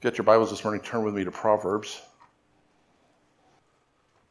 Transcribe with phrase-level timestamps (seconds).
[0.00, 2.00] got your Bibles this morning, turn with me to Proverbs.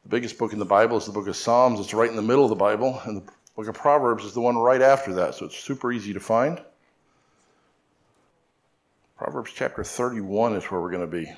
[0.04, 1.78] The biggest book in the Bible is the book of Psalms.
[1.78, 4.40] It's right in the middle of the Bible, and the book of Proverbs is the
[4.40, 6.58] one right after that, so it's super easy to find.
[9.18, 11.30] Proverbs chapter 31 is where we're going to be.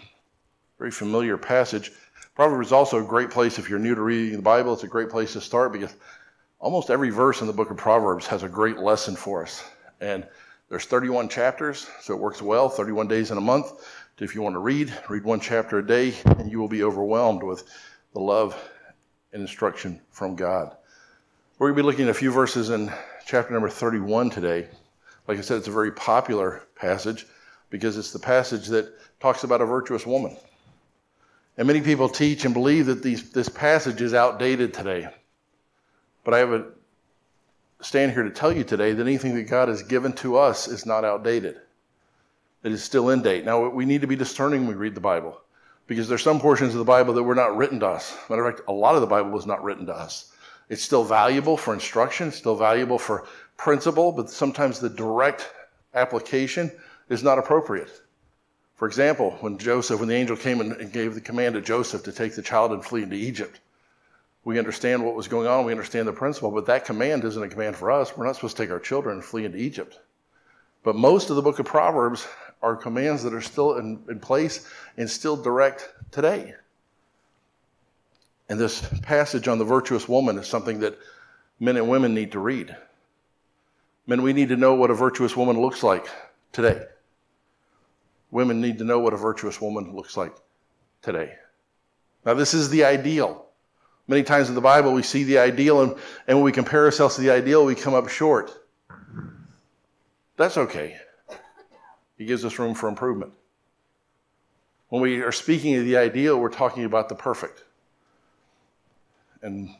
[0.78, 1.90] Very familiar passage.
[2.36, 4.74] Proverbs is also a great place if you're new to reading the Bible.
[4.74, 5.92] It's a great place to start because
[6.60, 9.64] almost every verse in the book of Proverbs has a great lesson for us.
[10.00, 10.24] And
[10.68, 13.72] there's 31 chapters, so it works well, 31 days in a month.
[14.20, 17.42] If you want to read, read one chapter a day, and you will be overwhelmed
[17.42, 17.64] with
[18.12, 18.54] the love
[19.32, 20.76] and instruction from God.
[21.58, 22.92] We're going to be looking at a few verses in
[23.24, 24.68] chapter number 31 today.
[25.26, 27.26] Like I said, it's a very popular passage
[27.70, 30.36] because it's the passage that talks about a virtuous woman.
[31.56, 35.08] And many people teach and believe that these, this passage is outdated today.
[36.24, 36.66] But I have a
[37.80, 40.84] stand here to tell you today that anything that God has given to us is
[40.84, 41.56] not outdated.
[42.62, 43.44] It is still in date.
[43.44, 45.40] Now, we need to be discerning when we read the Bible
[45.86, 48.16] because there's some portions of the Bible that were not written to us.
[48.28, 50.32] Matter of fact, a lot of the Bible was not written to us.
[50.68, 55.50] It's still valuable for instruction, still valuable for principle, but sometimes the direct
[55.94, 56.70] application
[57.08, 57.90] is not appropriate.
[58.76, 62.12] For example, when Joseph, when the angel came and gave the command to Joseph to
[62.12, 63.60] take the child and flee into Egypt,
[64.44, 67.48] we understand what was going on, we understand the principle, but that command isn't a
[67.48, 68.16] command for us.
[68.16, 69.98] We're not supposed to take our children and flee into Egypt.
[70.82, 72.26] But most of the book of Proverbs
[72.62, 76.54] are commands that are still in, in place and still direct today.
[78.48, 80.98] And this passage on the virtuous woman is something that
[81.60, 82.76] men and women need to read.
[84.06, 86.06] Men, we need to know what a virtuous woman looks like
[86.52, 86.82] today.
[88.32, 90.34] Women need to know what a virtuous woman looks like
[91.02, 91.34] today.
[92.24, 93.46] Now, this is the ideal.
[94.08, 95.94] Many times in the Bible, we see the ideal, and,
[96.26, 98.50] and when we compare ourselves to the ideal, we come up short.
[100.36, 100.96] That's okay.
[102.20, 103.32] He gives us room for improvement.
[104.90, 107.64] When we are speaking of the ideal, we're talking about the perfect.
[109.40, 109.70] And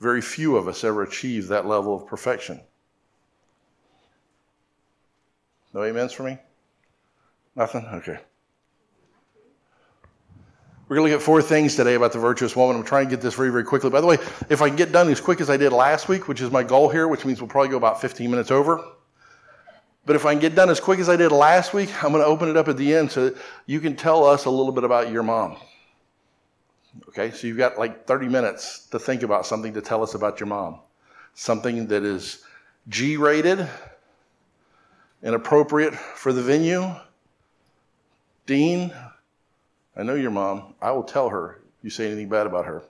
[0.00, 2.62] very few of us ever achieve that level of perfection.
[5.74, 6.38] No amens for me?
[7.54, 7.84] Nothing?
[7.92, 8.16] Okay.
[10.88, 12.76] We're going to look at four things today about the virtuous woman.
[12.76, 13.90] I'm trying to get this very, very quickly.
[13.90, 14.16] By the way,
[14.48, 16.62] if I can get done as quick as I did last week, which is my
[16.62, 18.82] goal here, which means we'll probably go about 15 minutes over.
[20.06, 22.22] But if I can get done as quick as I did last week, I'm going
[22.22, 23.34] to open it up at the end so
[23.66, 25.56] you can tell us a little bit about your mom.
[27.08, 30.38] Okay, so you've got like 30 minutes to think about something to tell us about
[30.38, 30.78] your mom.
[31.34, 32.44] Something that is
[32.88, 33.68] G rated
[35.22, 36.94] and appropriate for the venue.
[38.46, 38.92] Dean,
[39.96, 40.74] I know your mom.
[40.80, 42.82] I will tell her if you say anything bad about her.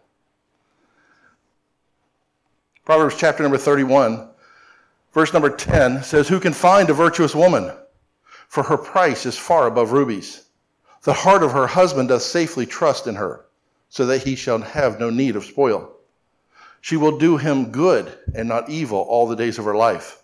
[2.85, 4.29] Proverbs chapter number 31,
[5.17, 7.73] verse number 10 says, Who can find a virtuous woman?
[8.49, 10.43] For her price is far above rubies.
[11.05, 13.47] The heart of her husband doth safely trust in her,
[13.89, 15.91] so that he shall have no need of spoil.
[16.83, 20.23] She will do him good and not evil all the days of her life.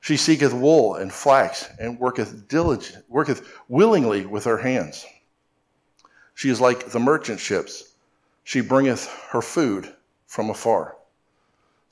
[0.00, 5.04] She seeketh wool and flax and worketh diligent, worketh willingly with her hands.
[6.34, 7.92] She is like the merchant ships.
[8.44, 9.94] She bringeth her food
[10.26, 10.96] from afar.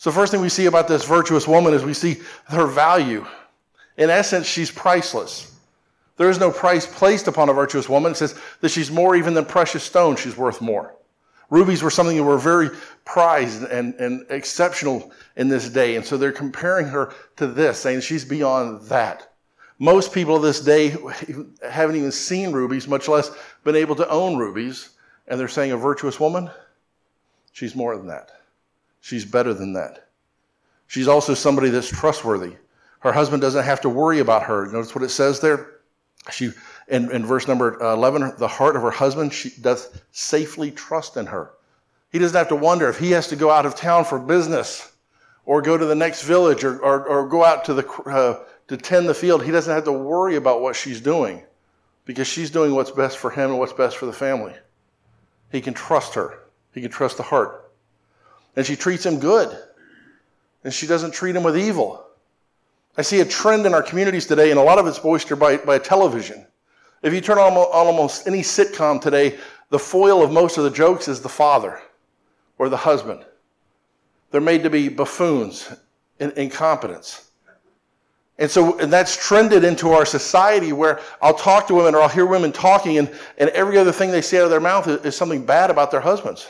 [0.00, 3.26] So, first thing we see about this virtuous woman is we see her value.
[3.98, 5.54] In essence, she's priceless.
[6.16, 8.12] There is no price placed upon a virtuous woman.
[8.12, 10.94] It says that she's more even than precious stone, she's worth more.
[11.50, 12.70] Rubies were something that were very
[13.04, 15.96] prized and, and exceptional in this day.
[15.96, 19.34] And so they're comparing her to this, saying she's beyond that.
[19.78, 20.96] Most people of this day
[21.70, 23.30] haven't even seen rubies, much less
[23.64, 24.96] been able to own rubies.
[25.28, 26.48] And they're saying a virtuous woman,
[27.52, 28.39] she's more than that.
[29.00, 30.08] She's better than that.
[30.86, 32.56] She's also somebody that's trustworthy.
[33.00, 34.66] Her husband doesn't have to worry about her.
[34.66, 35.80] Notice what it says there?
[36.30, 36.52] She,
[36.88, 41.26] in, in verse number 11, the heart of her husband, she doth safely trust in
[41.26, 41.52] her.
[42.12, 44.92] He doesn't have to wonder if he has to go out of town for business
[45.46, 48.76] or go to the next village or, or, or go out to the, uh, to
[48.76, 51.42] tend the field, he doesn't have to worry about what she's doing
[52.04, 54.54] because she's doing what's best for him and what's best for the family.
[55.50, 56.40] He can trust her,
[56.72, 57.69] he can trust the heart.
[58.56, 59.56] And she treats him good,
[60.64, 62.04] and she doesn't treat him with evil.
[62.96, 65.56] I see a trend in our communities today, and a lot of it's boistered by,
[65.58, 66.46] by television.
[67.02, 69.38] If you turn on almost any sitcom today,
[69.70, 71.80] the foil of most of the jokes is the father
[72.58, 73.24] or the husband.
[74.30, 75.72] They're made to be buffoons
[76.18, 77.30] and incompetents.
[78.38, 82.08] And so and that's trended into our society where I'll talk to women or I'll
[82.08, 85.04] hear women talking, and, and every other thing they say out of their mouth is,
[85.04, 86.48] is something bad about their husbands.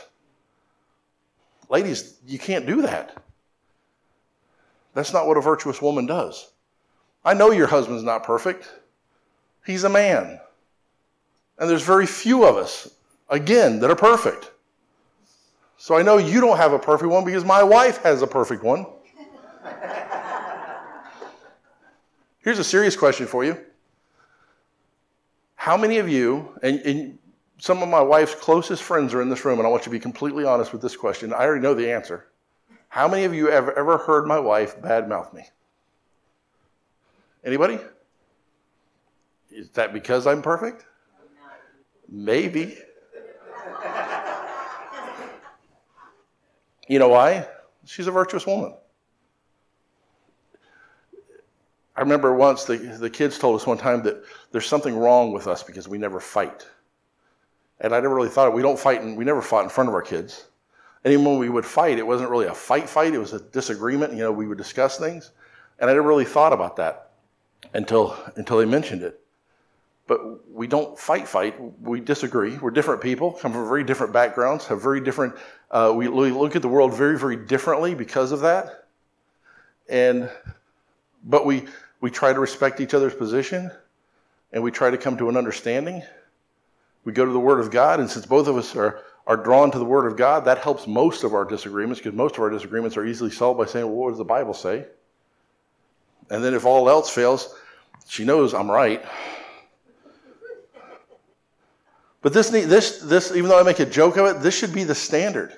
[1.71, 3.15] Ladies, you can't do that.
[4.93, 6.51] That's not what a virtuous woman does.
[7.23, 8.69] I know your husband's not perfect.
[9.65, 10.37] He's a man.
[11.57, 12.93] And there's very few of us,
[13.29, 14.51] again, that are perfect.
[15.77, 18.63] So I know you don't have a perfect one because my wife has a perfect
[18.63, 18.85] one.
[22.39, 23.57] Here's a serious question for you.
[25.55, 27.19] How many of you, and, and,
[27.61, 29.91] some of my wife's closest friends are in this room, and I want you to
[29.91, 31.31] be completely honest with this question.
[31.31, 32.25] I already know the answer.
[32.89, 35.43] How many of you have ever heard my wife badmouth me?
[37.45, 37.77] Anybody?
[39.51, 40.87] Is that because I'm perfect?
[42.09, 42.79] Maybe.
[46.87, 47.47] you know why?
[47.85, 48.73] She's a virtuous woman.
[51.95, 55.45] I remember once the, the kids told us one time that there's something wrong with
[55.45, 56.65] us because we never fight.
[57.81, 58.53] And I never really thought it.
[58.53, 60.45] We don't fight, and we never fought in front of our kids.
[61.03, 63.39] And even when we would fight, it wasn't really a fight fight, it was a
[63.39, 64.13] disagreement.
[64.13, 65.31] You know, we would discuss things.
[65.79, 67.11] And I never really thought about that
[67.73, 69.19] until, until they mentioned it.
[70.07, 71.55] But we don't fight, fight.
[71.81, 72.57] We disagree.
[72.57, 75.35] We're different people, come from very different backgrounds, have very different,
[75.71, 78.87] uh, we look at the world very, very differently because of that.
[79.89, 80.29] And,
[81.23, 81.65] but we,
[81.99, 83.71] we try to respect each other's position
[84.51, 86.03] and we try to come to an understanding.
[87.03, 89.71] We go to the Word of God, and since both of us are, are drawn
[89.71, 92.49] to the Word of God, that helps most of our disagreements because most of our
[92.49, 94.85] disagreements are easily solved by saying, well, what does the Bible say?
[96.29, 97.55] And then if all else fails,
[98.07, 99.03] she knows I'm right.
[102.21, 104.83] But this, this, this, even though I make a joke of it, this should be
[104.83, 105.57] the standard.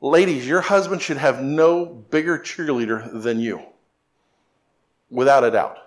[0.00, 3.62] Ladies, your husband should have no bigger cheerleader than you,
[5.08, 5.78] without a doubt.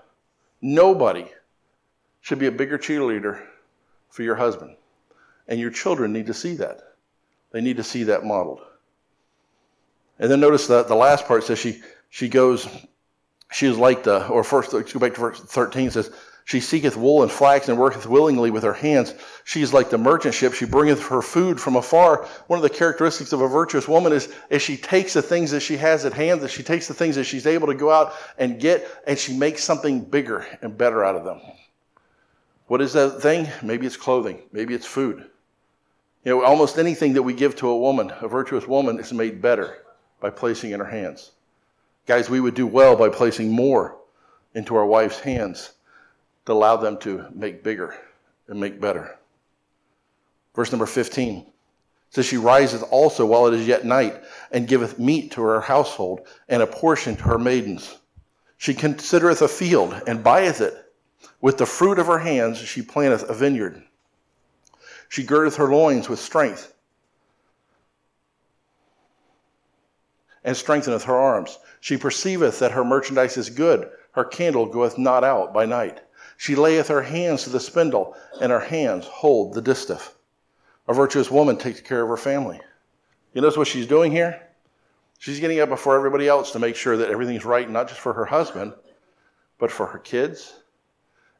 [0.62, 1.28] Nobody
[2.22, 3.46] should be a bigger cheerleader
[4.16, 4.78] for your husband.
[5.50, 6.80] And your children need to see that.
[7.52, 8.62] They need to see that modeled.
[10.18, 12.66] And then notice that the last part says she, she goes,
[13.52, 16.12] she is like the, or first, let's go back to verse 13, says,
[16.46, 19.14] she seeketh wool and flax and worketh willingly with her hands.
[19.44, 20.54] She is like the merchant ship.
[20.54, 22.26] She bringeth her food from afar.
[22.48, 25.62] One of the characteristics of a virtuous woman is, is she takes the things that
[25.62, 28.14] she has at hand, that she takes the things that she's able to go out
[28.38, 31.42] and get, and she makes something bigger and better out of them.
[32.68, 33.48] What is that thing?
[33.62, 34.42] Maybe it's clothing.
[34.52, 35.30] Maybe it's food.
[36.24, 39.42] You know, almost anything that we give to a woman, a virtuous woman, is made
[39.42, 39.84] better
[40.20, 41.32] by placing in her hands.
[42.08, 43.98] Guys, we would do well by placing more
[44.56, 45.74] into our wife's hands
[46.46, 47.96] to allow them to make bigger
[48.48, 49.20] and make better.
[50.56, 51.46] Verse number 15
[52.10, 56.22] says, She riseth also while it is yet night, and giveth meat to her household,
[56.50, 57.98] and a portion to her maidens.
[58.58, 60.85] She considereth a field, and buyeth it
[61.42, 63.84] with the fruit of her hands she planteth a vineyard.
[65.10, 66.74] She girdeth her loins with strength,
[70.44, 71.58] and strengtheneth her arms.
[71.80, 76.02] She perceiveth that her merchandise is good, her candle goeth not out by night.
[76.38, 80.16] She layeth her hands to the spindle, and her hands hold the distaff.
[80.88, 82.60] A virtuous woman takes care of her family.
[83.34, 84.42] You notice what she's doing here?
[85.20, 88.14] She's getting up before everybody else to make sure that everything's right, not just for
[88.14, 88.74] her husband,
[89.58, 90.54] but for her kids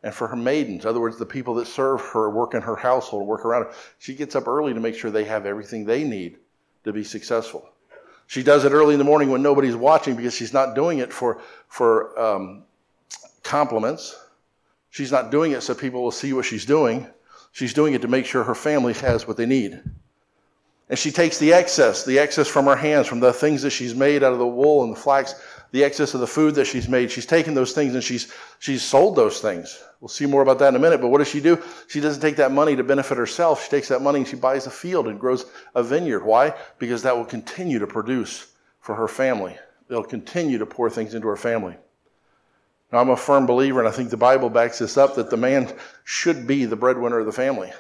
[0.06, 0.84] and for her maidens.
[0.84, 3.74] In other words, the people that serve her, work in her household, work around her.
[3.98, 6.38] She gets up early to make sure they have everything they need
[6.84, 7.68] to be successful.
[8.28, 11.12] She does it early in the morning when nobody's watching because she's not doing it
[11.12, 12.64] for, for um,
[13.42, 14.16] compliments.
[14.92, 17.08] She's not doing it so people will see what she's doing.
[17.52, 19.82] She's doing it to make sure her family has what they need.
[20.88, 23.96] And she takes the excess, the excess from her hands, from the things that she's
[23.96, 25.34] made out of the wool and the flax,
[25.72, 27.12] the excess of the food that she's made.
[27.12, 29.82] She's taken those things and she's, she's sold those things.
[30.00, 31.02] We'll see more about that in a minute.
[31.02, 31.62] But what does she do?
[31.88, 33.64] She doesn't take that money to benefit herself.
[33.64, 36.24] She takes that money and she buys a field and grows a vineyard.
[36.24, 36.54] Why?
[36.80, 39.58] Because that will continue to produce for her family.
[39.88, 41.76] They'll continue to pour things into her family.
[42.92, 45.38] Now, I'm a firm believer, and I think the Bible backs this up, that the
[45.38, 47.72] man should be the breadwinner of the family.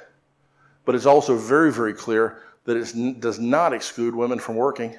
[0.84, 4.92] But it's also very, very clear that it does not exclude women from working.
[4.92, 4.98] As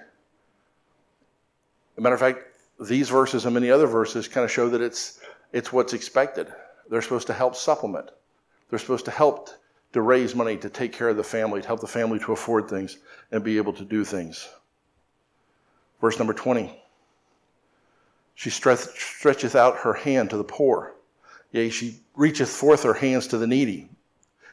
[1.98, 2.38] a matter of fact,
[2.80, 5.20] these verses and many other verses kind of show that it's,
[5.52, 6.52] it's what's expected.
[6.90, 8.10] They're supposed to help supplement.
[8.68, 9.50] They're supposed to help
[9.92, 12.68] to raise money to take care of the family, to help the family to afford
[12.68, 12.98] things
[13.32, 14.48] and be able to do things.
[16.00, 16.82] Verse number 20.
[18.34, 20.94] She stretcheth out her hand to the poor.
[21.52, 23.88] Yea, she reacheth forth her hands to the needy.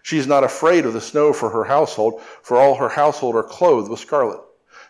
[0.01, 3.43] She is not afraid of the snow for her household, for all her household are
[3.43, 4.39] clothed with scarlet.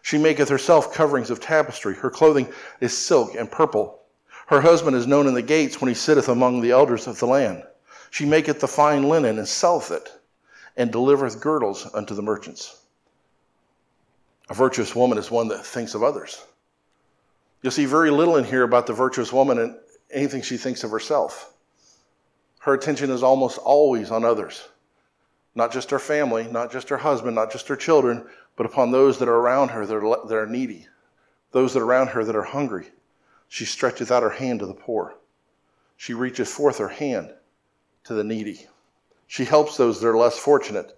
[0.04, 1.96] She maketh herself coverings of tapestry.
[1.96, 4.02] Her clothing is silk and purple.
[4.48, 7.26] Her husband is known in the gates when he sitteth among the elders of the
[7.26, 7.64] land.
[8.12, 10.12] She maketh the fine linen and selleth it,
[10.76, 12.78] and delivereth girdles unto the merchants.
[14.50, 16.46] A virtuous woman is one that thinks of others.
[17.62, 19.78] You'll see very little in here about the virtuous woman and
[20.12, 21.54] anything she thinks of herself.
[22.60, 24.68] Her attention is almost always on others.
[25.56, 29.20] not just her family, not just her husband, not just her children, but upon those
[29.20, 30.88] that are around her that are, that are needy,
[31.52, 32.88] those that are around her that are hungry.
[33.48, 35.16] She stretcheth out her hand to the poor.
[35.98, 37.34] She reacheth forth her hand
[38.06, 38.68] to the needy.
[39.28, 40.98] She helps those that are less fortunate.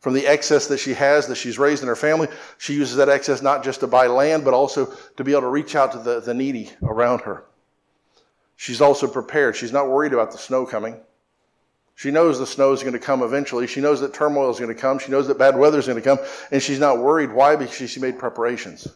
[0.00, 3.08] From the excess that she has, that she's raised in her family, she uses that
[3.08, 5.98] excess not just to buy land, but also to be able to reach out to
[5.98, 7.44] the, the needy around her.
[8.56, 9.56] She's also prepared.
[9.56, 11.00] She's not worried about the snow coming.
[11.96, 13.66] She knows the snow is going to come eventually.
[13.66, 14.98] She knows that turmoil is going to come.
[14.98, 16.18] She knows that bad weather is going to come.
[16.50, 17.32] And she's not worried.
[17.32, 17.54] Why?
[17.54, 18.88] Because she made preparations.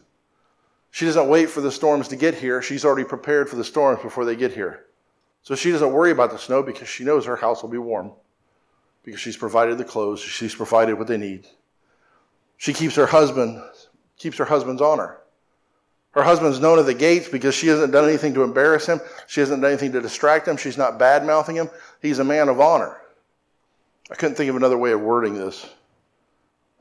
[0.91, 2.61] She doesn't wait for the storms to get here.
[2.61, 4.85] She's already prepared for the storms before they get here.
[5.43, 8.11] So she doesn't worry about the snow because she knows her house will be warm
[9.03, 11.47] because she's provided the clothes, she's provided what they need.
[12.57, 13.61] She keeps her husband,
[14.17, 15.17] keeps her husband's honor.
[16.11, 18.99] Her husband's known at the gates because she hasn't done anything to embarrass him.
[19.27, 20.57] She hasn't done anything to distract him.
[20.57, 21.69] She's not bad mouthing him.
[22.01, 22.97] He's a man of honor.
[24.11, 25.67] I couldn't think of another way of wording this.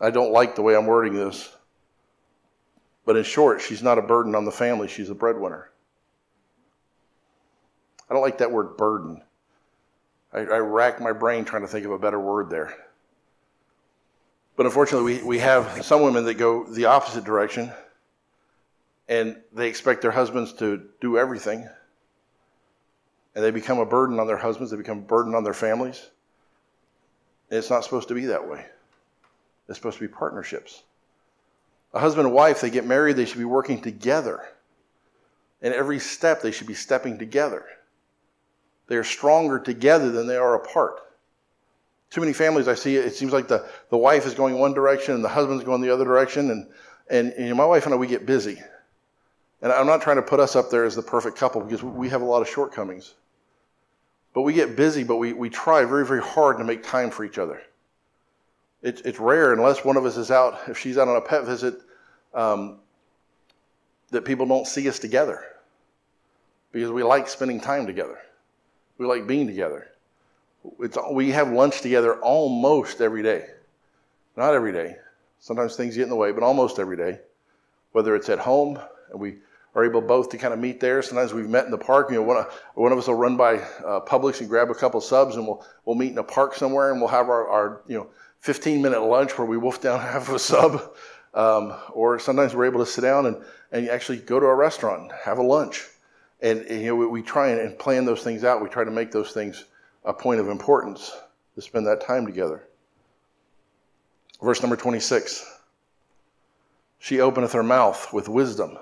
[0.00, 1.54] I don't like the way I'm wording this.
[3.04, 5.70] But in short, she's not a burden on the family, she's a breadwinner.
[8.08, 9.22] I don't like that word burden.
[10.32, 12.74] I, I rack my brain trying to think of a better word there.
[14.56, 17.70] But unfortunately, we, we have some women that go the opposite direction
[19.08, 21.68] and they expect their husbands to do everything.
[23.34, 26.04] And they become a burden on their husbands, they become a burden on their families.
[27.50, 28.66] And it's not supposed to be that way.
[29.68, 30.82] It's supposed to be partnerships.
[31.94, 34.44] A husband and wife, they get married, they should be working together.
[35.62, 37.64] And every step, they should be stepping together.
[38.88, 41.00] They are stronger together than they are apart.
[42.10, 45.14] Too many families I see, it seems like the, the wife is going one direction
[45.14, 46.50] and the husband's going the other direction.
[46.50, 46.66] And,
[47.10, 48.58] and, and my wife and I, we get busy.
[49.60, 52.08] And I'm not trying to put us up there as the perfect couple because we
[52.10, 53.14] have a lot of shortcomings.
[54.34, 57.24] But we get busy, but we, we try very, very hard to make time for
[57.24, 57.60] each other.
[58.82, 61.44] It, it's rare, unless one of us is out, if she's out on a pet
[61.44, 61.74] visit,
[62.34, 62.78] um,
[64.10, 65.44] that people don't see us together
[66.70, 68.18] because we like spending time together.
[68.98, 69.88] We like being together.
[70.80, 73.46] It's, we have lunch together almost every day.
[74.36, 74.96] Not every day.
[75.40, 77.20] Sometimes things get in the way, but almost every day.
[77.92, 78.78] Whether it's at home,
[79.10, 79.38] and we
[79.78, 81.00] are able both to kind of meet there.
[81.02, 82.10] Sometimes we've met in the park.
[82.10, 84.74] You know, one of, one of us will run by uh, Publix and grab a
[84.74, 87.82] couple subs, and we'll we'll meet in a park somewhere, and we'll have our, our
[87.86, 88.08] you know
[88.40, 90.94] 15 minute lunch where we wolf down half of a sub.
[91.32, 93.36] Um, or sometimes we're able to sit down and,
[93.70, 95.86] and actually go to a restaurant, have a lunch.
[96.40, 98.60] And, and you know, we, we try and, and plan those things out.
[98.60, 99.64] We try to make those things
[100.04, 101.16] a point of importance
[101.54, 102.66] to spend that time together.
[104.42, 105.44] Verse number 26
[106.98, 108.78] She openeth her mouth with wisdom,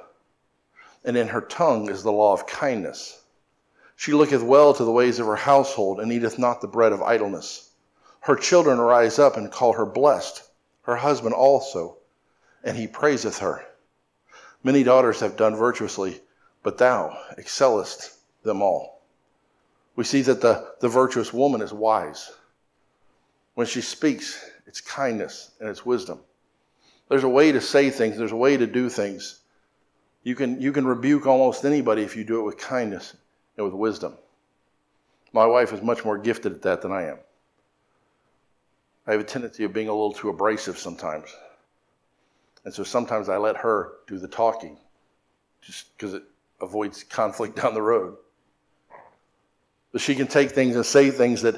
[1.06, 3.22] and in her tongue is the law of kindness.
[3.94, 7.02] She looketh well to the ways of her household, and eateth not the bread of
[7.02, 7.70] idleness.
[8.20, 10.42] Her children rise up and call her blessed,
[10.82, 11.96] her husband also,
[12.62, 13.64] and he praiseth her.
[14.62, 16.20] Many daughters have done virtuously
[16.66, 19.00] but thou excellest them all.
[19.94, 22.32] We see that the, the virtuous woman is wise.
[23.54, 26.18] When she speaks, it's kindness and it's wisdom.
[27.08, 29.42] There's a way to say things, there's a way to do things.
[30.26, 33.14] You can, you can rebuke almost anybody if you do it with kindness
[33.56, 34.18] and with wisdom.
[35.33, 37.18] My wife is much more gifted at that than I am.
[39.06, 41.33] I have a tendency of being a little too abrasive sometimes.
[42.64, 44.76] And so sometimes I let her do the talking
[45.62, 46.25] just because it
[46.61, 48.16] avoids conflict down the road.
[49.92, 51.54] But she can take things and say things that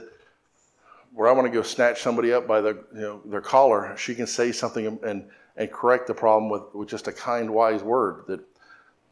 [1.15, 4.15] where I want to go snatch somebody up by the, you know, their collar, she
[4.15, 5.25] can say something and,
[5.57, 8.45] and correct the problem with, with just a kind, wise word that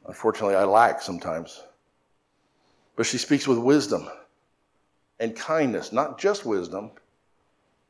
[0.07, 1.63] unfortunately I lack sometimes.
[2.97, 4.09] But she speaks with wisdom
[5.21, 6.91] and kindness, not just wisdom,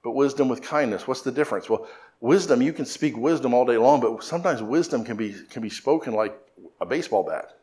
[0.03, 1.07] but wisdom with kindness.
[1.07, 1.69] What's the difference?
[1.69, 1.89] Well,
[2.21, 5.71] wisdom, you can speak wisdom all day long, but sometimes wisdom can be, can be
[5.71, 6.39] spoken like
[6.81, 7.57] a baseball bat.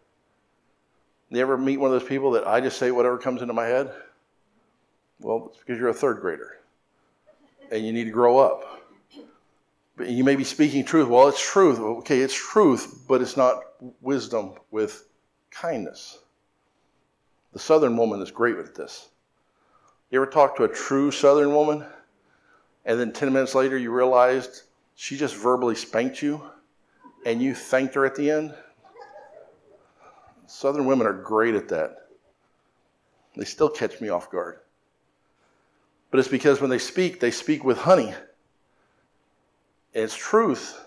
[1.29, 3.65] You ever meet one of those people that I just say whatever comes into my
[3.65, 3.91] head?
[5.19, 6.57] Well, it's because you're a third grader
[7.72, 8.82] and you need to grow up.
[10.00, 11.07] You may be speaking truth.
[11.07, 11.79] Well, it's truth.
[11.79, 13.62] Okay, it's truth, but it's not
[14.01, 15.07] wisdom with
[15.51, 16.19] kindness.
[17.53, 19.09] The Southern woman is great with this.
[20.09, 21.85] You ever talk to a true Southern woman
[22.85, 24.63] and then 10 minutes later you realized
[24.95, 26.41] she just verbally spanked you
[27.25, 28.55] and you thanked her at the end?
[30.47, 32.09] Southern women are great at that.
[33.35, 34.59] They still catch me off guard.
[36.12, 38.13] But it's because when they speak, they speak with honey.
[39.93, 40.79] It's truth,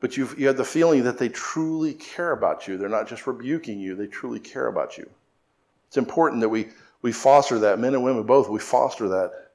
[0.00, 2.76] but you you have the feeling that they truly care about you.
[2.76, 5.08] They're not just rebuking you, they truly care about you.
[5.88, 6.68] It's important that we,
[7.02, 9.50] we foster that, men and women both, we foster that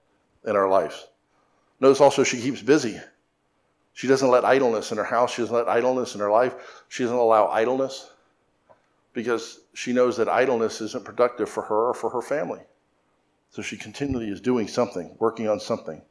[0.46, 1.08] in our lives.
[1.80, 3.00] Notice also she keeps busy.
[3.94, 5.34] She doesn't let idleness in her house.
[5.34, 6.54] She doesn't let idleness in her life.
[6.90, 8.12] She doesn't allow idleness
[9.14, 12.62] because she knows that idleness isn't productive for her or for her family.
[13.50, 16.04] So she continually is doing something, working on something.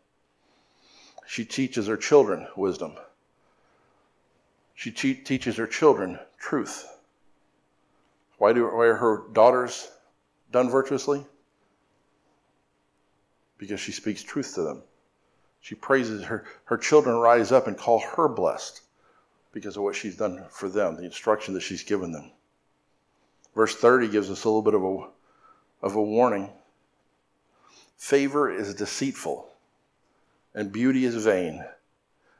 [1.26, 2.92] She teaches her children wisdom.
[4.74, 6.86] She te- teaches her children truth.
[8.38, 9.88] Why, do, why are her daughters
[10.52, 11.24] done virtuously?
[13.58, 14.82] Because she speaks truth to them.
[15.60, 16.44] She praises her.
[16.66, 18.82] Her children rise up and call her blessed
[19.52, 22.30] because of what she's done for them, the instruction that she's given them.
[23.54, 25.08] Verse 30 gives us a little bit of a,
[25.86, 26.50] of a warning.
[27.96, 29.48] Favor is deceitful,
[30.56, 31.64] and beauty is vain.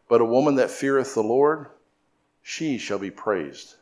[0.09, 1.67] But a woman that feareth the Lord,
[2.43, 3.77] she shall be praised.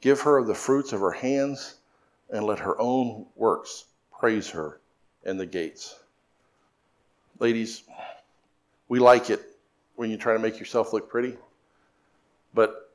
[0.00, 1.76] Give her of the fruits of her hands,
[2.30, 3.84] and let her own works
[4.18, 4.80] praise her
[5.24, 5.94] in the gates.
[7.38, 7.82] Ladies,
[8.88, 9.42] we like it
[9.96, 11.36] when you try to make yourself look pretty,
[12.54, 12.92] but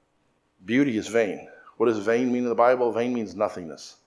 [0.66, 1.48] beauty is vain.
[1.78, 2.92] What does vain mean in the Bible?
[2.92, 3.98] Vain means nothingness.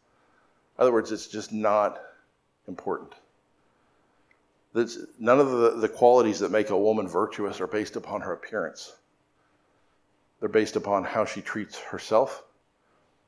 [0.76, 2.00] In other words, it's just not
[2.66, 3.12] important.
[4.74, 8.92] None of the, the qualities that make a woman virtuous are based upon her appearance.
[10.40, 12.42] They're based upon how she treats herself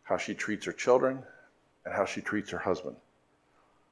[0.05, 1.23] how she treats her children,
[1.85, 2.97] and how she treats her husband,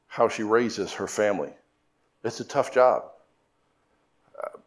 [0.07, 1.51] how she raises her family.
[2.23, 3.05] It's a tough job.
[4.39, 4.59] Uh,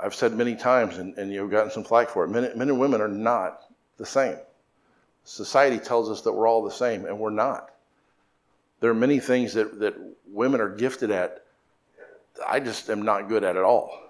[0.00, 2.80] I've said many times, and, and, you've gotten some flack for it men, men and
[2.80, 3.62] women are not
[3.98, 4.36] the same.
[5.24, 7.70] Society tells us that we're all the same, and we're not.
[8.80, 9.94] There are many things that, that
[10.26, 11.43] women are gifted at,
[12.46, 14.00] I just am not good at it all.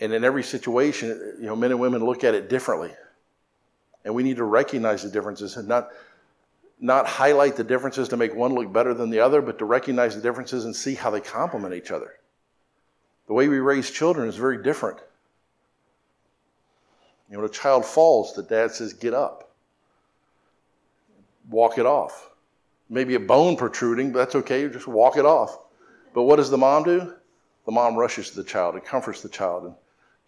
[0.00, 2.92] And in every situation, you know, men and women look at it differently.
[4.04, 5.90] And we need to recognize the differences and not,
[6.80, 10.14] not highlight the differences to make one look better than the other, but to recognize
[10.14, 12.12] the differences and see how they complement each other.
[13.26, 14.98] The way we raise children is very different.
[17.28, 19.50] You know, when a child falls, the dad says, Get up,
[21.50, 22.30] walk it off.
[22.88, 25.58] Maybe a bone protruding, but that's okay, just walk it off.
[26.16, 27.12] But what does the mom do?
[27.66, 29.74] The mom rushes to the child and comforts the child and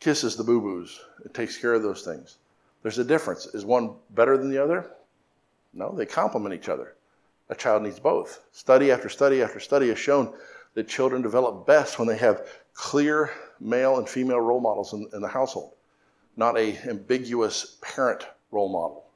[0.00, 2.36] kisses the boo boos and takes care of those things.
[2.82, 3.46] There's a difference.
[3.46, 4.90] Is one better than the other?
[5.72, 6.94] No, they complement each other.
[7.48, 8.44] A child needs both.
[8.52, 10.34] Study after study after study has shown
[10.74, 15.22] that children develop best when they have clear male and female role models in, in
[15.22, 15.72] the household,
[16.36, 19.06] not a ambiguous parent role model.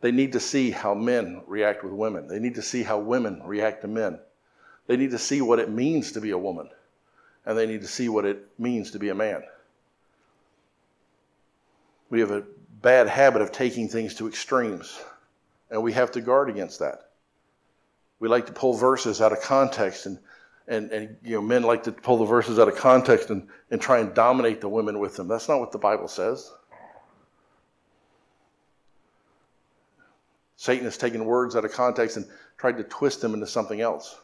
[0.00, 2.26] They need to see how men react with women.
[2.26, 4.18] They need to see how women react to men.
[4.92, 6.68] They need to see what it means to be a woman,
[7.46, 9.42] and they need to see what it means to be a man.
[12.10, 12.44] We have a
[12.82, 15.00] bad habit of taking things to extremes,
[15.70, 17.08] and we have to guard against that.
[18.20, 20.18] We like to pull verses out of context, and,
[20.68, 23.80] and, and you know, men like to pull the verses out of context and, and
[23.80, 25.26] try and dominate the women with them.
[25.26, 26.52] That's not what the Bible says.
[30.56, 32.26] Satan has taken words out of context and
[32.58, 34.18] tried to twist them into something else.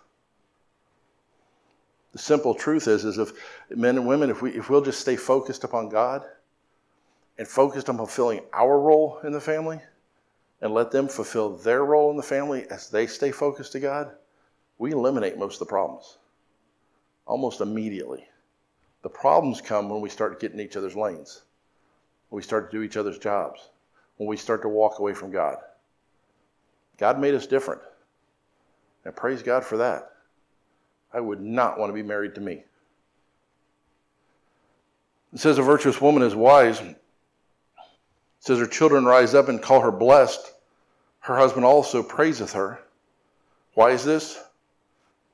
[2.12, 3.32] The simple truth is, is if
[3.70, 6.24] men and women, if, we, if we'll just stay focused upon God,
[7.38, 9.80] and focused on fulfilling our role in the family
[10.60, 14.10] and let them fulfill their role in the family as they stay focused to God,
[14.78, 16.18] we eliminate most of the problems
[17.26, 18.26] almost immediately.
[19.02, 21.42] The problems come when we start getting each other's lanes,
[22.28, 23.68] when we start to do each other's jobs,
[24.16, 25.58] when we start to walk away from God.
[26.96, 27.82] God made us different.
[29.04, 30.10] And praise God for that.
[31.12, 32.64] I would not want to be married to me.
[35.32, 36.80] It says a virtuous woman is wise
[38.38, 40.52] it says her children rise up and call her blessed.
[41.20, 42.78] Her husband also praiseth her.
[43.74, 44.38] Why is this?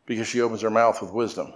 [0.07, 1.53] Because she opens her mouth with wisdom.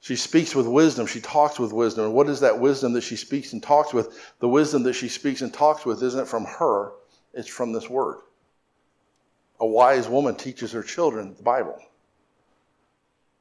[0.00, 1.06] She speaks with wisdom.
[1.06, 2.04] She talks with wisdom.
[2.04, 4.34] And what is that wisdom that she speaks and talks with?
[4.40, 6.92] The wisdom that she speaks and talks with isn't from her,
[7.32, 8.18] it's from this word.
[9.60, 11.78] A wise woman teaches her children the Bible.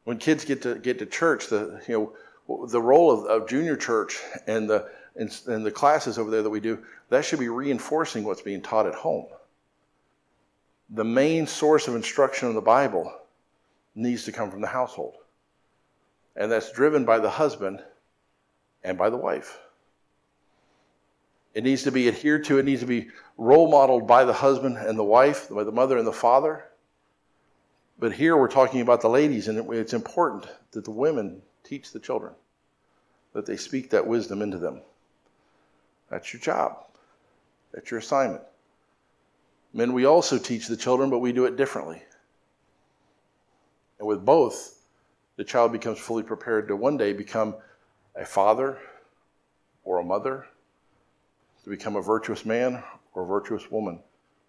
[0.03, 2.13] When kids get to get to church, the you
[2.47, 6.41] know the role of, of junior church and the in, in the classes over there
[6.41, 9.27] that we do, that should be reinforcing what's being taught at home.
[10.89, 13.13] The main source of instruction in the Bible
[13.95, 15.15] needs to come from the household.
[16.35, 17.83] And that's driven by the husband
[18.83, 19.59] and by the wife.
[21.53, 24.77] It needs to be adhered to, it needs to be role modeled by the husband
[24.77, 26.65] and the wife, by the mother and the father.
[27.99, 31.99] But here we're talking about the ladies, and it's important that the women teach the
[31.99, 32.33] children,
[33.33, 34.81] that they speak that wisdom into them.
[36.09, 36.85] That's your job.
[37.73, 38.43] That's your assignment.
[39.73, 42.01] Men, we also teach the children, but we do it differently.
[43.99, 44.79] And with both,
[45.37, 47.55] the child becomes fully prepared to one day become
[48.15, 48.77] a father
[49.83, 50.45] or a mother,
[51.63, 53.99] to become a virtuous man or a virtuous woman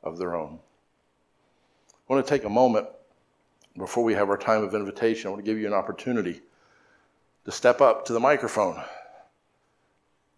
[0.03, 0.59] of their own.
[1.89, 2.87] I want to take a moment
[3.77, 5.29] before we have our time of invitation.
[5.29, 6.41] I want to give you an opportunity
[7.45, 8.77] to step up to the microphone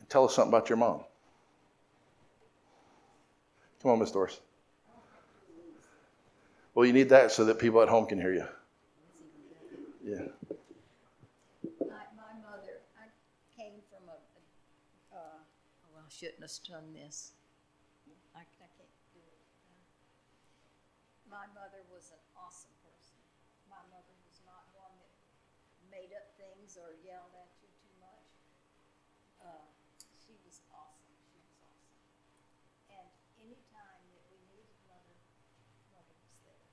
[0.00, 1.02] and tell us something about your mom.
[3.82, 4.40] Come on, Miss Doris.
[6.74, 8.44] Well, you need that so that people at home can hear you.
[10.04, 10.28] Yeah.
[11.80, 13.08] My, mother, I
[13.56, 17.32] came from a, a uh, oh, shouldn't have done this.
[18.36, 19.40] I, I can't do it.
[21.32, 23.18] My mother was an awesome person.
[23.72, 25.10] My mother was not one that
[25.88, 26.28] made up
[26.66, 28.26] things or yelled at you too much.
[29.38, 29.70] Uh,
[30.18, 31.14] she was awesome.
[31.22, 32.02] She was awesome.
[32.90, 33.06] And
[33.38, 35.14] anytime that we needed mother,
[35.94, 36.66] mother was there.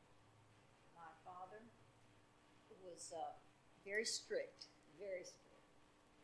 [0.98, 1.62] My father
[2.82, 3.38] was uh,
[3.86, 5.70] very strict, very strict.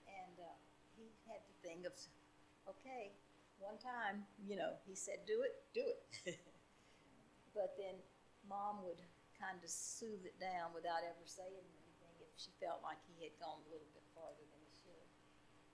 [0.09, 0.57] And uh,
[0.97, 1.93] he had the thing of,
[2.73, 3.13] okay,
[3.61, 6.41] one time, you know, he said, do it, do it.
[7.53, 8.01] but then
[8.49, 9.05] mom would
[9.37, 11.69] kind of soothe it down without ever saying
[12.39, 15.07] she felt like he had gone a little bit farther than he should.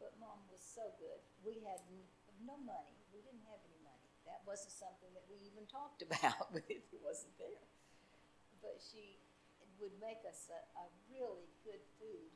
[0.01, 1.21] But mom was so good.
[1.45, 1.85] We had
[2.41, 2.97] no money.
[3.13, 4.09] We didn't have any money.
[4.25, 7.69] That wasn't something that we even talked about if it wasn't there.
[8.65, 9.21] But she
[9.77, 12.33] would make us a, a really good food.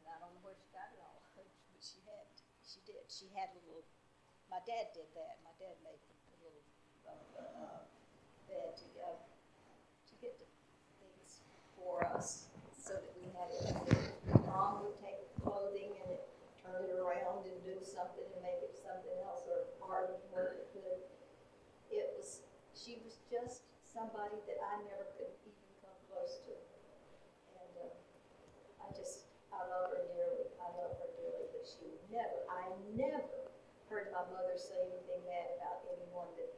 [0.00, 1.44] And I don't know where she got it all, but
[1.84, 2.24] she had,
[2.64, 3.04] she did.
[3.12, 3.84] She had a little,
[4.48, 5.44] my dad did that.
[5.44, 6.64] My dad made a little
[7.04, 7.84] uh,
[8.48, 10.48] bed to go, to get the
[11.04, 11.44] things
[11.76, 13.66] for us so that we had it.
[14.46, 16.22] Mom would take clothing and it,
[16.62, 20.54] turn it around and do something and make it something else or part of what
[20.54, 21.02] it could.
[21.90, 22.46] It was,
[22.78, 23.66] she was just
[23.96, 26.52] somebody that I never could even come close to.
[27.56, 30.52] And uh, I just, I love her dearly.
[30.60, 33.24] I love her dearly, but she never, I never
[33.88, 36.52] heard my mother say anything bad about anyone that,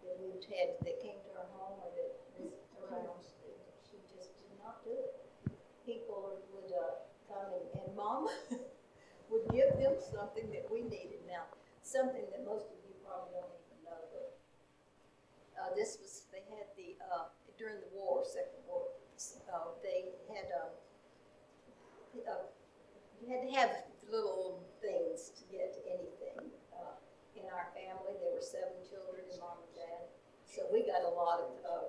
[0.00, 3.20] that we had that came to our home or that was around.
[3.84, 5.12] She just did not do it.
[5.84, 8.32] People would uh, come and, and mom
[9.28, 11.20] would give them something that we needed.
[11.28, 11.52] Now,
[11.84, 14.38] something that most of you probably don't even know, but
[15.58, 17.26] uh, this was they had the uh,
[17.58, 18.86] during the war, Second War.
[19.50, 20.70] Uh, they had um,
[22.22, 22.46] uh,
[23.18, 23.70] you had to have
[24.10, 26.54] little things to get anything.
[26.70, 26.94] Uh,
[27.34, 30.06] in our family, there were seven children and mom and dad,
[30.46, 31.50] so we got a lot of.
[31.66, 31.84] Uh,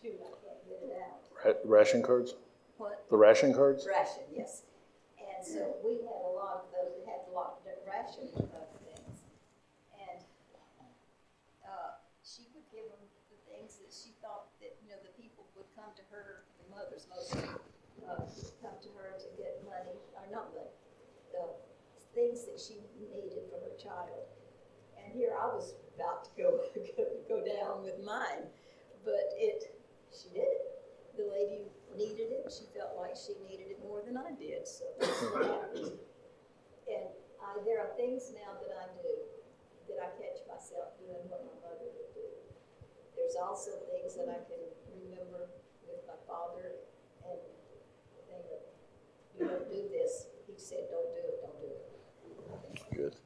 [0.00, 1.58] shoot, I can't get it out.
[1.66, 2.34] Ration cards?
[2.78, 3.04] What?
[3.10, 3.84] The ration cards?
[3.84, 4.62] Ration, yes.
[5.18, 6.94] And so we had a lot of those.
[6.96, 9.18] We had a lot of ration uh, things,
[9.98, 10.20] and
[11.66, 15.44] uh, she would give them the things that she thought that you know the people
[15.56, 17.46] would come to her, the mothers mostly,
[18.06, 18.26] uh,
[18.62, 20.74] come to her to get money or not money,
[21.32, 21.46] the
[22.14, 24.26] things that she needed for her child.
[24.98, 26.60] And here I was about to go
[27.28, 28.50] go, down with mine,
[29.04, 29.76] but it
[30.10, 30.66] she did it.
[31.16, 32.50] The lady needed it.
[32.50, 34.66] She felt like she needed it more than I did.
[34.66, 35.94] So that's what happened.
[36.90, 37.06] And
[37.38, 39.14] I, there are things now that I do
[39.86, 42.26] that I catch myself doing what my mother would do.
[43.14, 44.62] There's also things that I can
[46.30, 46.70] father
[47.26, 47.38] and
[48.28, 48.60] think of,
[49.38, 50.26] you don't do this.
[50.46, 52.96] He said, don't do it, don't do it.
[52.96, 53.16] Good.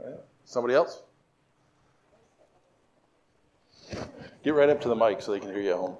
[0.00, 0.20] All right.
[0.44, 1.02] Somebody else?
[4.42, 5.96] Get right up to the mic so they can hear you at home.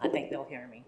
[0.00, 0.84] I think they'll hear me.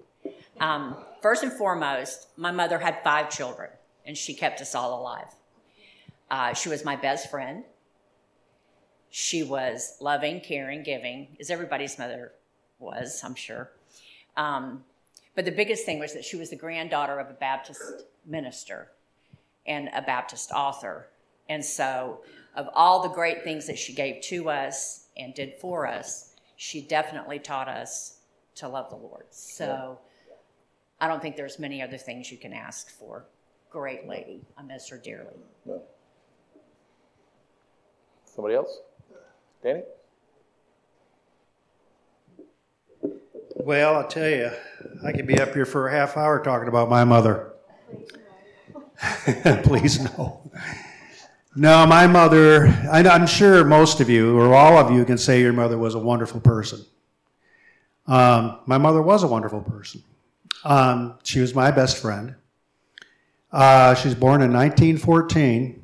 [0.60, 3.70] Um, first and foremost, my mother had five children,
[4.06, 5.28] and she kept us all alive.
[6.30, 7.64] Uh, she was my best friend.
[9.10, 12.32] She was loving, caring, giving, as everybody's mother
[12.78, 13.70] was, I'm sure.
[14.38, 14.84] Um,
[15.34, 17.82] but the biggest thing was that she was the granddaughter of a Baptist
[18.24, 18.88] minister
[19.66, 21.08] and a Baptist author.
[21.50, 22.20] And so,
[22.56, 26.80] of all the great things that she gave to us and did for us, she
[26.80, 28.20] definitely taught us
[28.56, 29.26] to love the Lord.
[29.30, 29.98] So,
[31.00, 33.24] I don't think there's many other things you can ask for.
[33.70, 34.40] Great lady.
[34.56, 35.36] I miss her dearly.
[38.24, 38.80] Somebody else?
[39.62, 39.82] Danny?
[43.60, 44.52] Well, I'll tell you,
[45.04, 47.54] I could be up here for a half hour talking about my mother.
[49.64, 50.48] Please no.
[51.56, 55.52] No, my mother, I'm sure most of you, or all of you, can say your
[55.52, 56.84] mother was a wonderful person.
[58.06, 60.04] Um, my mother was a wonderful person.
[60.64, 62.36] Um, she was my best friend.
[63.50, 65.82] Uh, she was born in 1914,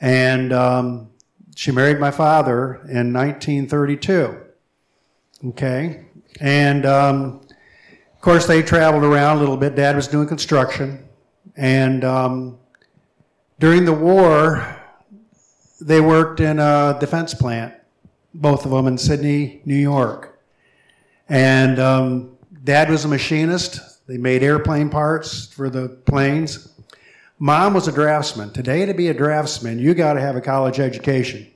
[0.00, 1.10] and um,
[1.54, 4.36] she married my father in 1932.
[5.50, 6.06] Okay,
[6.40, 7.40] and um,
[8.16, 9.74] of course, they traveled around a little bit.
[9.74, 11.06] Dad was doing construction.
[11.56, 12.58] And um,
[13.58, 14.76] during the war,
[15.80, 17.74] they worked in a defense plant,
[18.34, 20.40] both of them in Sidney, New York.
[21.28, 24.06] And um, dad was a machinist.
[24.06, 26.68] They made airplane parts for the planes.
[27.38, 28.52] Mom was a draftsman.
[28.52, 31.46] Today, to be a draftsman, you got to have a college education.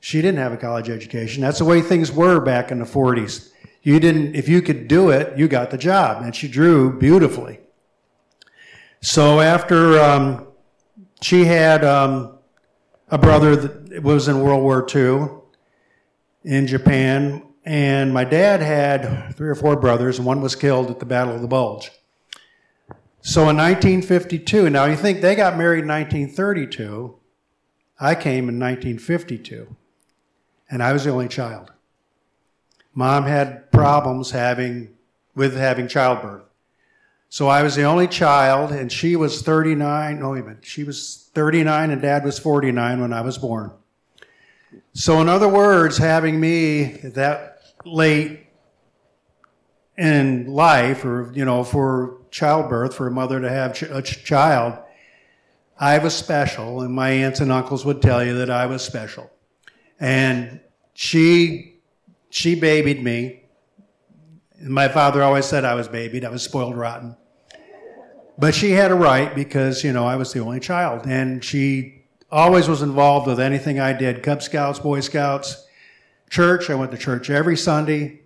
[0.00, 1.42] She didn't have a college education.
[1.42, 3.50] That's the way things were back in the 40s.
[3.84, 6.22] You didn't, if you could do it, you got the job.
[6.22, 7.60] And she drew beautifully.
[9.02, 10.46] So after um,
[11.20, 12.38] she had um,
[13.08, 15.28] a brother that was in World War II
[16.44, 20.98] in Japan, and my dad had three or four brothers, and one was killed at
[20.98, 21.90] the Battle of the Bulge.
[23.20, 27.14] So in 1952, now you think they got married in 1932,
[28.00, 29.76] I came in 1952,
[30.70, 31.73] and I was the only child.
[32.94, 34.90] Mom had problems having
[35.34, 36.44] with having childbirth.
[37.28, 40.20] So I was the only child, and she was 39.
[40.20, 40.58] No, minute.
[40.64, 43.72] She was 39, and dad was 49 when I was born.
[44.92, 48.46] So, in other words, having me that late
[49.98, 54.78] in life, or, you know, for childbirth, for a mother to have a child,
[55.78, 59.30] I was special, and my aunts and uncles would tell you that I was special.
[59.98, 60.60] And
[60.94, 61.73] she,
[62.34, 63.44] she babied me.
[64.60, 66.24] My father always said I was babied.
[66.24, 67.16] I was spoiled rotten.
[68.36, 71.06] But she had a right because, you know, I was the only child.
[71.06, 75.64] And she always was involved with anything I did Cub Scouts, Boy Scouts,
[76.28, 76.70] church.
[76.70, 78.22] I went to church every Sunday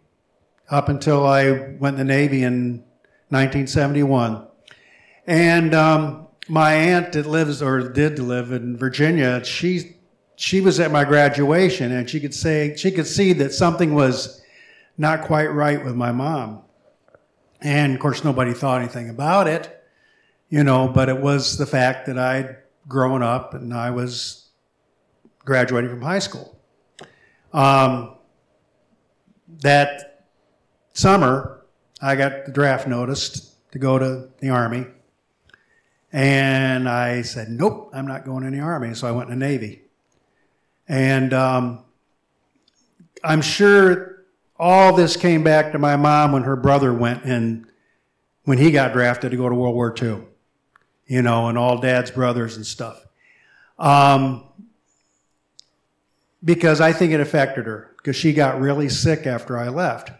[0.70, 2.78] up until I went in the Navy in
[3.28, 4.46] 1971.
[5.26, 9.97] And um, my aunt that lives or did live in Virginia, she
[10.38, 14.40] she was at my graduation and she could say she could see that something was
[14.96, 16.62] not quite right with my mom.
[17.60, 19.74] And of course nobody thought anything about it
[20.48, 24.48] you know, but it was the fact that I'd grown up and I was
[25.44, 26.58] graduating from high school.
[27.52, 28.16] Um,
[29.60, 30.26] that
[30.94, 31.64] summer,
[32.00, 34.86] I got the draft notice to go to the Army.
[36.12, 38.94] And I said, nope, I'm not going in the Army.
[38.94, 39.82] So I went in the Navy.
[40.88, 41.84] And um,
[43.22, 44.24] I'm sure
[44.58, 47.66] all this came back to my mom when her brother went and
[48.44, 50.22] when he got drafted to go to World War II
[51.08, 53.04] you know, and all dad's brothers and stuff.
[53.78, 54.44] Um,
[56.44, 60.12] because I think it affected her, because she got really sick after I left.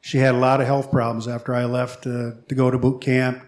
[0.00, 3.00] She had a lot of health problems after I left uh, to go to boot
[3.00, 3.44] camp,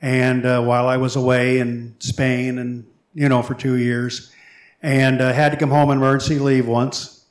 [0.00, 4.32] and uh, while I was away in Spain, and you know, for two years,
[4.82, 7.24] and uh, had to come home on emergency leave once,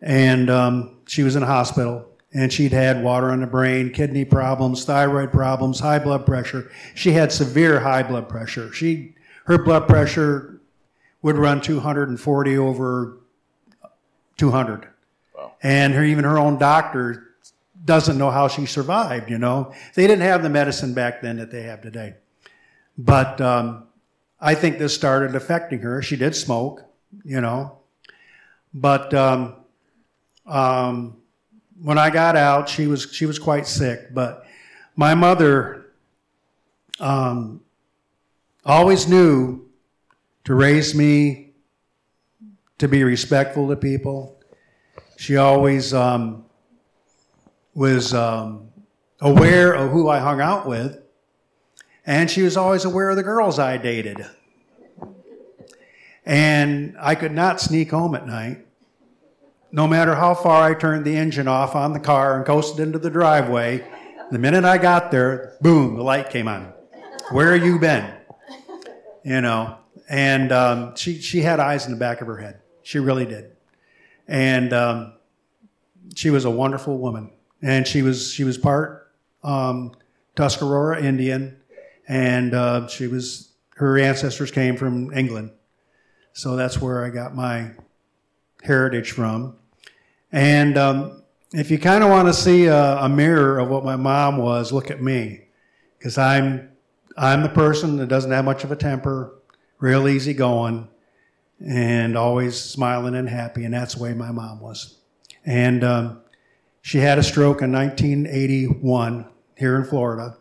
[0.00, 4.24] and um, she was in a hospital, and she'd had water on the brain, kidney
[4.24, 6.70] problems, thyroid problems, high blood pressure.
[6.94, 8.72] She had severe high blood pressure.
[8.72, 9.14] She,
[9.46, 10.60] her blood pressure
[11.22, 13.18] would run 240 over
[14.36, 14.88] 200.
[15.34, 15.52] Wow.
[15.62, 17.34] And her, even her own doctor
[17.84, 19.72] doesn't know how she survived, you know.
[19.94, 22.14] They didn't have the medicine back then that they have today.
[22.96, 23.86] But um,
[24.44, 26.02] I think this started affecting her.
[26.02, 26.84] She did smoke,
[27.24, 27.78] you know.
[28.74, 29.54] But um,
[30.44, 31.16] um,
[31.82, 34.12] when I got out, she was she was quite sick.
[34.12, 34.44] But
[34.96, 35.86] my mother
[37.00, 37.62] um,
[38.66, 39.66] always knew
[40.44, 41.54] to raise me
[42.76, 44.38] to be respectful to people.
[45.16, 46.44] She always um,
[47.72, 48.68] was um,
[49.22, 51.00] aware of who I hung out with,
[52.06, 54.26] and she was always aware of the girls I dated.
[56.26, 58.64] And I could not sneak home at night
[59.74, 62.96] no matter how far I turned the engine off on the car and coasted into
[62.96, 63.84] the driveway,
[64.30, 66.72] the minute I got there, boom, the light came on.
[67.32, 68.08] Where have you been?
[69.24, 69.76] You know,
[70.08, 72.60] and um, she she had eyes in the back of her head.
[72.84, 73.50] She really did,
[74.28, 75.14] and um,
[76.14, 77.32] she was a wonderful woman.
[77.60, 79.10] And she was she was part
[79.42, 79.92] um,
[80.36, 81.56] Tuscarora Indian,
[82.08, 85.50] and uh, she was her ancestors came from England,
[86.32, 87.70] so that's where I got my
[88.62, 89.56] heritage from.
[90.32, 93.96] And um, if you kind of want to see a, a, mirror of what my
[93.96, 95.46] mom was, look at me,
[95.98, 96.70] because I'm
[97.16, 99.38] I'm the person that doesn't have much of a temper,
[99.78, 100.88] real easy going,
[101.64, 104.98] and always smiling and happy, and that's the way my mom was.
[105.46, 106.20] And um,
[106.82, 110.36] she had a stroke in 1981 here in Florida,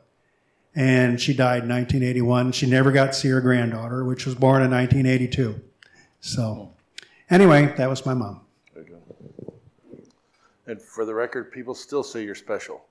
[0.76, 2.52] and she died in 1981.
[2.52, 5.62] She never got to see her granddaughter, which was born in 1982.
[6.20, 6.74] So,
[7.30, 8.42] anyway, that was my mom.
[10.66, 12.86] And for the record, people still say you're special.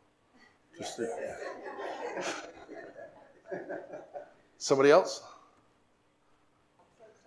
[0.79, 1.01] Just
[4.59, 5.23] Somebody else?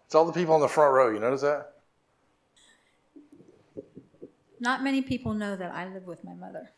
[0.05, 1.11] It's all the people in the front row.
[1.11, 1.73] You notice that?
[4.59, 6.71] Not many people know that I live with my mother.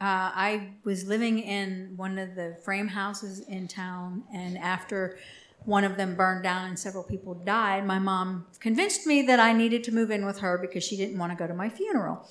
[0.00, 5.18] Uh, I was living in one of the frame houses in town, and after
[5.64, 9.52] one of them burned down and several people died, my mom convinced me that I
[9.52, 12.28] needed to move in with her because she didn't want to go to my funeral.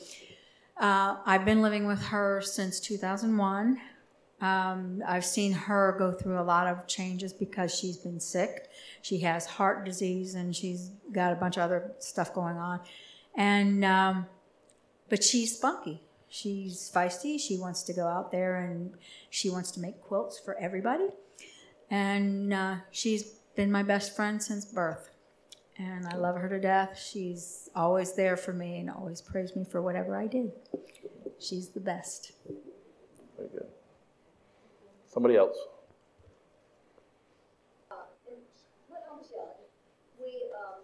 [0.77, 3.79] Uh, I've been living with her since 2001.
[4.39, 8.69] Um, I've seen her go through a lot of changes because she's been sick.
[9.01, 12.79] She has heart disease and she's got a bunch of other stuff going on.
[13.35, 14.27] And, um,
[15.09, 16.01] but she's spunky.
[16.29, 17.39] She's feisty.
[17.39, 18.93] She wants to go out there and
[19.29, 21.07] she wants to make quilts for everybody.
[21.89, 23.23] And uh, she's
[23.55, 25.09] been my best friend since birth.
[25.77, 26.99] And I love her to death.
[26.99, 30.51] She's always there for me and always praised me for whatever I did.
[31.39, 32.31] She's the best.
[33.37, 33.67] Very good.
[35.07, 35.55] Somebody else.
[38.27, 38.37] And
[38.89, 39.53] when I was young,
[40.19, 40.81] we, um,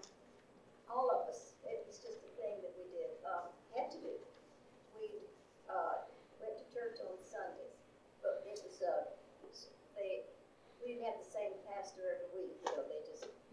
[0.90, 4.14] all of us, it was just a thing that we did, um, had to do.
[4.94, 5.26] We,
[5.70, 6.06] uh,
[6.38, 7.82] went to church on Sundays,
[8.22, 9.10] but it was, uh,
[9.98, 10.30] they,
[10.86, 13.26] we didn't have the same pastor every week, you know, they just,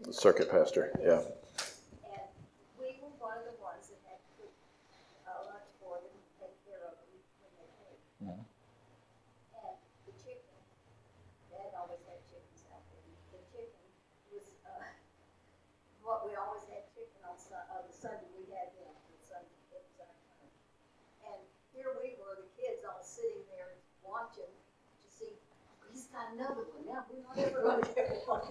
[25.21, 25.37] see,
[25.93, 28.41] he's got another one, now we're not ever gonna get one.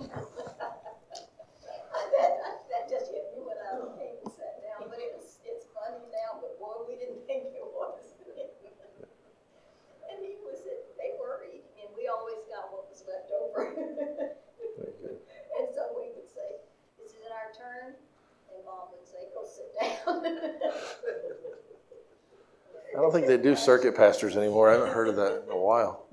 [2.14, 2.32] That,
[2.70, 6.04] that just hit me when I came and sat down, but it was, it's funny
[6.14, 7.98] now, but boy, we didn't think it was.
[10.10, 10.58] And he was,
[10.98, 13.72] they were eating, and we always got what was left over.
[14.78, 15.18] Very good.
[15.58, 16.60] And so we would say,
[16.98, 17.94] is it our turn?
[18.50, 19.99] And mom would say, go sit down.
[22.90, 24.68] I don't think they do circuit pastors anymore.
[24.68, 26.06] I haven't heard of that in a while.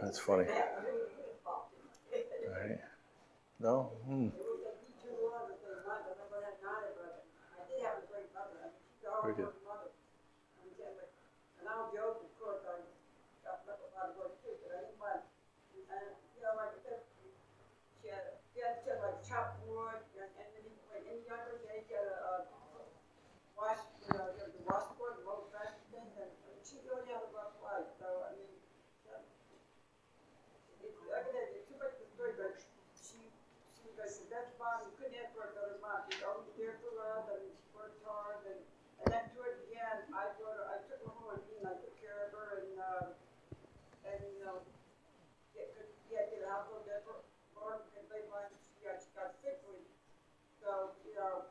[0.00, 0.46] That's funny.
[2.48, 2.80] Right.
[3.60, 3.92] No?
[4.08, 4.28] Hmm.
[9.22, 9.52] Very good.
[11.60, 12.80] And I'll joke, of course, I
[13.44, 15.20] got up a lot of work too, but I didn't mind.
[15.92, 17.04] And, you know, like I said,
[18.00, 21.84] she had, she had to like chop wood, and, and then, like, in younger days,
[21.84, 22.48] she had a, uh,
[23.60, 27.04] wash, you know, there was a washboard, the old fashioned thing, and and she really
[27.12, 28.56] had a rough life, so, I mean,
[29.12, 29.20] uh,
[30.80, 32.56] it's, like I said, it's too much of a story, but
[32.96, 33.20] she,
[33.76, 36.24] she was like the best mom, you couldn't ask for a better mom, she was
[36.24, 38.64] always there for us, I mean, she worked hard, and,
[39.04, 41.68] and then towards the end, I brought her, I took her home with me, and
[41.68, 43.04] I took care of her, and, uh,
[44.08, 44.64] and, you know,
[45.52, 47.24] get, could, yeah, get a household that for,
[47.56, 49.84] for, and they like, she got, she got sick with,
[50.60, 51.48] so, you know,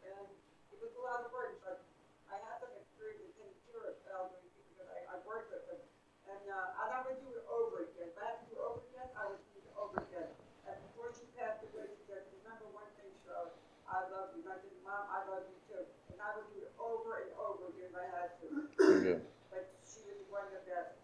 [0.00, 0.24] and
[0.72, 1.84] it was a lot of work, but
[2.32, 5.64] I had some experience in taking care of elderly people that I, I worked with
[5.68, 5.80] them.
[6.28, 8.08] And, uh, I never do it over again.
[8.12, 10.28] If I had to do it over again, I would do it over again.
[10.64, 13.52] And before she passed away, she said, remember one thing, Cheryl,
[13.88, 14.44] I love you.
[14.44, 15.84] And I said, Mom, I love you too.
[16.12, 18.46] And I would do it over and over again if I had to.
[18.76, 19.22] Very good.
[19.48, 21.00] But she was one of the best.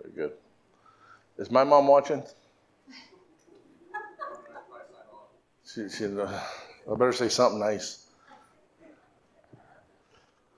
[0.00, 0.32] Very good.
[1.38, 2.22] Is my mom watching?
[5.66, 6.40] She, she, uh,
[6.90, 8.06] I better say something nice.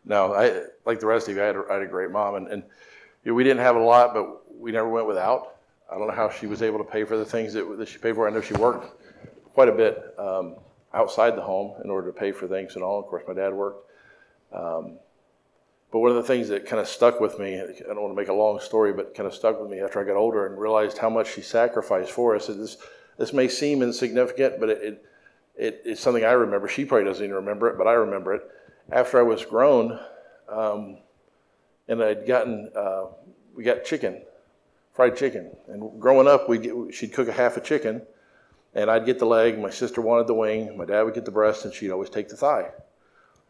[0.05, 1.43] No, I like the rest of you.
[1.43, 2.62] I had a, I had a great mom, and, and
[3.25, 5.57] you know, we didn't have a lot, but we never went without.
[5.91, 7.99] I don't know how she was able to pay for the things that, that she
[7.99, 8.29] paid for.
[8.29, 9.03] I know she worked
[9.55, 10.57] quite a bit um,
[10.93, 13.01] outside the home in order to pay for things and all.
[13.01, 13.91] Of course, my dad worked.
[14.53, 14.99] Um,
[15.92, 18.20] but one of the things that kind of stuck with me, I don't want to
[18.20, 20.59] make a long story, but kind of stuck with me after I got older and
[20.59, 22.49] realized how much she sacrificed for us.
[22.49, 22.77] This,
[23.18, 25.05] this may seem insignificant, but it, it,
[25.57, 26.68] it, it's something I remember.
[26.68, 28.42] She probably doesn't even remember it, but I remember it.
[28.90, 29.98] After I was grown,
[30.48, 30.98] um,
[31.88, 33.06] and I'd gotten, uh,
[33.54, 34.23] we got chicken,
[34.92, 35.52] fried chicken.
[35.69, 38.02] And growing up, we'd get, she'd cook a half a chicken,
[38.75, 39.58] and I'd get the leg.
[39.58, 40.77] My sister wanted the wing.
[40.77, 42.71] My dad would get the breast, and she'd always take the thigh.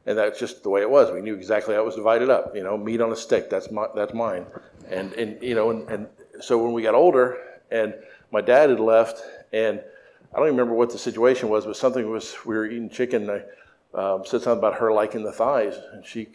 [0.07, 1.11] And that's just the way it was.
[1.11, 2.55] We knew exactly how it was divided up.
[2.55, 3.51] You know, meat on a stick.
[3.51, 4.47] That's my, that's mine.
[4.89, 6.07] And and you know, and, and
[6.41, 7.39] so when we got older,
[7.73, 7.93] and
[8.31, 9.83] my dad had left, and
[10.33, 13.29] I don't even remember what the situation was, but something was we were eating chicken.
[13.29, 13.43] And
[13.95, 16.29] I um, said something about her liking the thighs, and she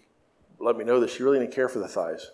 [0.59, 2.31] let me know that she really didn't care for the thighs.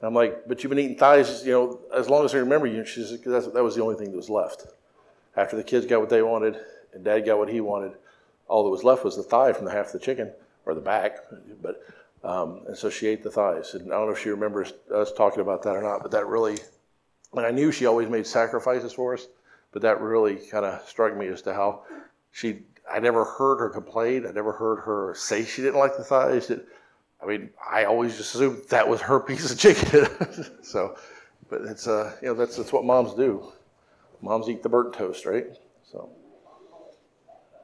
[0.00, 2.66] And I'm like, but you've been eating thighs, you know, as long as I remember
[2.66, 2.86] you.
[2.86, 4.66] She said, because that was the only thing that was left.
[5.36, 6.58] After the kids got what they wanted,
[6.94, 7.92] and Dad got what he wanted,
[8.48, 10.32] all that was left was the thigh from the half of the chicken
[10.66, 11.18] or the back.
[11.62, 11.82] But
[12.24, 13.74] Um, and so she ate the thighs.
[13.74, 16.26] And I don't know if she remembers us talking about that or not, but that
[16.26, 16.56] really,
[17.34, 19.28] and I knew she always made sacrifices for us,
[19.72, 21.82] but that really kind of struck me as to how
[22.32, 24.26] she, I never heard her complain.
[24.26, 26.48] I never heard her say she didn't like the thighs.
[26.48, 26.66] It,
[27.22, 30.06] I mean, I always just assumed that was her piece of chicken.
[30.62, 30.96] so,
[31.50, 33.52] but it's, uh, you know, that's, that's what moms do.
[34.22, 35.46] Moms eat the burnt toast, right?
[35.84, 36.08] So,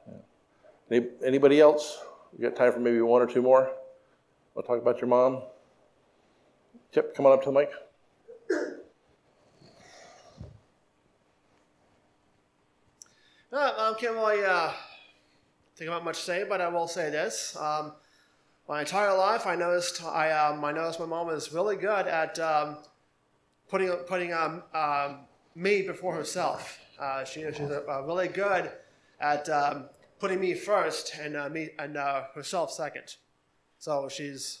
[0.07, 0.97] yeah.
[0.97, 1.97] Any, anybody else?
[2.37, 3.71] We got time for maybe one or two more?
[4.55, 5.41] Want to talk about your mom?
[6.93, 7.71] Chip, come on up to the mic.
[13.53, 14.71] Uh, I can't really uh,
[15.75, 17.57] think about much to say, but I will say this.
[17.59, 17.93] Um,
[18.67, 22.39] my entire life, I noticed I, um, I noticed my mom is really good at
[22.39, 22.77] um,
[23.67, 25.19] putting putting um, um,
[25.53, 26.79] me before herself.
[26.97, 28.71] Uh, she, she's uh, really good
[29.19, 29.89] at um,
[30.21, 33.15] putting me first and uh, me and uh, herself second.
[33.79, 34.59] So she's.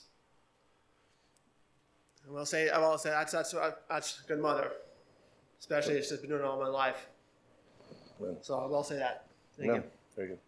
[2.27, 3.53] I will say I will say that's that's
[3.89, 4.71] that's a good mother,
[5.59, 7.07] especially she's been doing it all my life.
[8.21, 8.29] Yeah.
[8.41, 9.27] So I will say that.
[9.57, 9.83] Thank No, you.
[10.15, 10.39] very good.